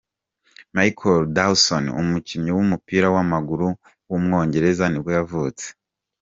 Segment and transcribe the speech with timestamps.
[0.75, 3.67] Michael Dawson, umukinnyi w’umupira w’amaguru
[4.09, 5.65] w’umwongereza nibwo yavutse.